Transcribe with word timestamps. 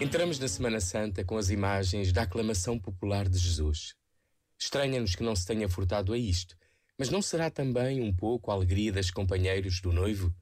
Entramos 0.00 0.38
na 0.38 0.46
Semana 0.46 0.80
Santa 0.80 1.24
com 1.24 1.36
as 1.36 1.50
imagens 1.50 2.12
da 2.12 2.22
aclamação 2.22 2.78
popular 2.78 3.28
de 3.28 3.36
Jesus. 3.36 3.96
Estranha-nos 4.56 5.16
que 5.16 5.24
não 5.24 5.34
se 5.34 5.44
tenha 5.44 5.68
furtado 5.68 6.12
a 6.12 6.18
isto, 6.18 6.56
mas 6.96 7.10
não 7.10 7.20
será 7.20 7.50
também 7.50 8.00
um 8.00 8.14
pouco 8.14 8.48
a 8.48 8.54
alegria 8.54 8.92
dos 8.92 9.10
companheiros 9.10 9.80
do 9.80 9.92
noivo? 9.92 10.32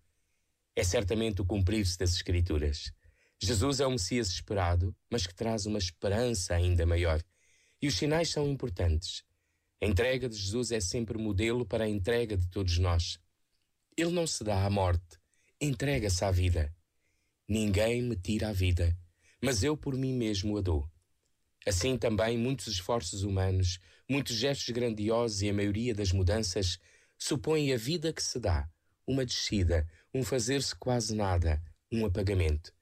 É 0.77 0.84
certamente 0.84 1.41
o 1.41 1.46
cumprir-se 1.46 1.96
das 1.96 2.12
Escrituras. 2.14 2.92
Jesus 3.41 3.80
é 3.80 3.87
o 3.87 3.91
Messias 3.91 4.29
esperado, 4.29 4.95
mas 5.11 5.27
que 5.27 5.34
traz 5.34 5.64
uma 5.64 5.79
esperança 5.79 6.54
ainda 6.54 6.84
maior. 6.84 7.23
E 7.80 7.88
os 7.88 7.96
sinais 7.96 8.29
são 8.29 8.46
importantes. 8.46 9.25
A 9.82 9.86
entrega 9.86 10.29
de 10.29 10.36
Jesus 10.36 10.70
é 10.70 10.80
sempre 10.80 11.16
modelo 11.16 11.64
para 11.64 11.84
a 11.84 11.88
entrega 11.88 12.36
de 12.36 12.46
todos 12.50 12.77
nós. 12.77 13.18
Ele 13.96 14.12
não 14.12 14.27
se 14.27 14.45
dá 14.45 14.66
à 14.66 14.68
morte, 14.68 15.18
entrega-se 15.59 16.23
à 16.27 16.30
vida. 16.30 16.70
Ninguém 17.48 18.02
me 18.02 18.16
tira 18.16 18.51
a 18.51 18.52
vida 18.52 18.95
mas 19.46 19.62
eu 19.62 19.77
por 19.77 19.95
mim 19.95 20.12
mesmo 20.12 20.59
a 20.59 20.60
dou. 20.60 20.91
Assim 21.64 21.96
também 21.96 22.37
muitos 22.37 22.66
esforços 22.66 23.23
humanos, 23.23 23.78
muitos 24.10 24.34
gestos 24.34 24.70
grandiosos 24.70 25.41
e 25.41 25.48
a 25.48 25.54
maioria 25.54 25.95
das 25.95 26.10
mudanças 26.10 26.80
supõem 27.16 27.73
a 27.73 27.77
vida 27.77 28.12
que 28.12 28.20
se 28.20 28.40
dá, 28.40 28.68
uma 29.06 29.24
descida, 29.24 29.87
um 30.12 30.24
fazer-se 30.24 30.74
quase 30.74 31.14
nada, 31.14 31.62
um 31.92 32.04
apagamento. 32.04 32.74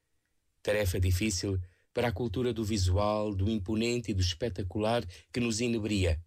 Tarefa 0.63 0.99
difícil 0.99 1.61
para 1.93 2.09
a 2.09 2.13
cultura 2.13 2.51
do 2.51 2.65
visual, 2.65 3.35
do 3.35 3.51
imponente 3.51 4.13
e 4.13 4.15
do 4.15 4.23
espetacular 4.23 5.05
que 5.31 5.41
nos 5.41 5.61
inebria, 5.61 6.19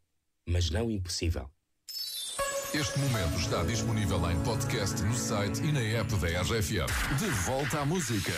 mas 0.45 0.69
não 0.69 0.91
impossível. 0.91 1.49
Este 2.75 2.99
momento 2.99 3.39
está 3.39 3.63
disponível 3.63 4.29
em 4.29 4.39
podcast 4.43 5.01
no 5.01 5.15
site 5.15 5.63
e 5.63 5.71
na 5.71 5.81
app 5.81 6.15
da 6.17 6.41
RFM. 6.41 7.17
De 7.17 7.25
volta 7.25 7.79
à 7.79 7.85
música. 7.85 8.33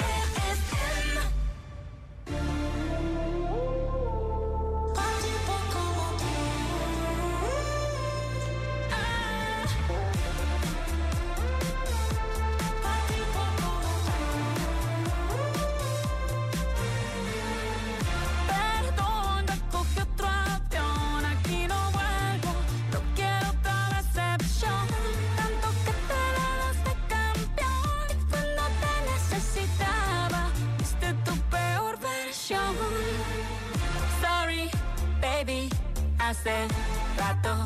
Hace 36.29 36.67
rato 37.17 37.65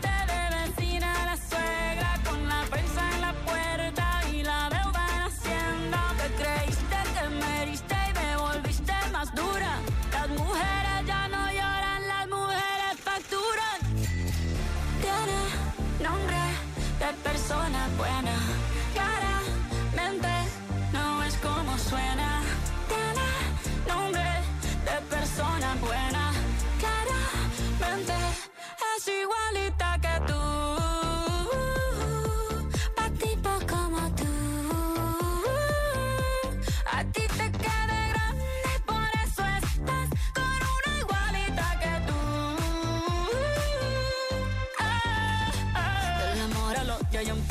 igualita 29.21 29.90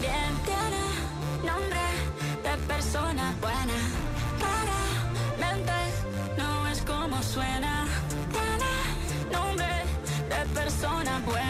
Tiene 0.00 0.82
nombre 1.44 1.84
de 2.42 2.56
persona 2.66 3.34
buena. 3.38 3.78
Claramente 4.38 5.72
no 6.38 6.68
es 6.68 6.80
como 6.82 7.22
suena. 7.22 7.86
Tiene 8.32 9.30
nombre 9.30 9.66
de 10.30 10.46
persona 10.54 11.20
buena. 11.26 11.49